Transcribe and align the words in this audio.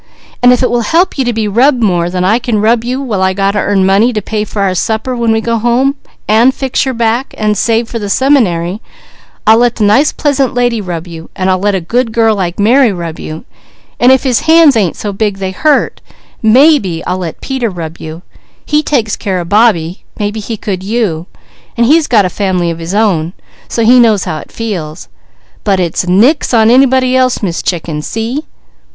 "And 0.41 0.51
if 0.51 0.63
it 0.63 0.71
will 0.71 0.81
help 0.81 1.15
you 1.19 1.25
to 1.25 1.31
be 1.31 1.47
rubbed 1.47 1.83
more 1.83 2.09
than 2.09 2.23
I 2.25 2.39
can 2.39 2.59
rub 2.59 2.83
you 2.83 2.99
while 2.99 3.21
I 3.21 3.33
got 3.33 3.51
to 3.51 3.59
earn 3.59 3.85
money 3.85 4.11
to 4.13 4.19
pay 4.19 4.43
for 4.43 4.63
our 4.63 4.73
supper 4.73 5.15
when 5.15 5.31
we 5.31 5.41
go 5.41 5.59
home, 5.59 5.93
and 6.27 6.55
fix 6.55 6.85
your 6.85 6.95
back, 6.95 7.35
and 7.37 7.55
save 7.55 7.87
for 7.87 7.99
the 7.99 8.09
seminary, 8.09 8.81
I'll 9.45 9.59
let 9.59 9.75
the 9.75 9.83
nice 9.83 10.11
pleasant 10.11 10.55
lady 10.55 10.81
rub 10.81 11.05
you; 11.07 11.29
and 11.35 11.51
I'll 11.51 11.59
let 11.59 11.75
a 11.75 11.79
good 11.79 12.13
girl 12.13 12.33
like 12.35 12.57
Mary 12.59 12.91
rub 12.91 13.19
you, 13.19 13.45
and 13.99 14.11
if 14.11 14.23
his 14.23 14.39
hands 14.49 14.75
ain't 14.75 14.95
so 14.95 15.13
big 15.13 15.37
they 15.37 15.51
hurt, 15.51 16.01
maybe 16.41 17.05
I'll 17.05 17.19
let 17.19 17.39
Peter 17.39 17.69
rub 17.69 17.99
you; 17.99 18.23
he 18.65 18.81
takes 18.81 19.15
care 19.15 19.39
of 19.39 19.49
Bobbie, 19.49 20.03
maybe 20.17 20.39
he 20.39 20.57
could 20.57 20.81
you, 20.81 21.27
and 21.77 21.85
he's 21.85 22.07
got 22.07 22.25
a 22.25 22.29
family 22.31 22.71
of 22.71 22.79
his 22.79 22.95
own, 22.95 23.33
so 23.67 23.85
he 23.85 23.99
knows 23.99 24.23
how 24.23 24.39
it 24.39 24.51
feels; 24.51 25.09
but 25.63 25.79
it's 25.79 26.07
nix 26.07 26.55
on 26.55 26.71
anybody 26.71 27.15
else, 27.15 27.43
Miss 27.43 27.61
Chicken, 27.61 28.01
see?" 28.01 28.45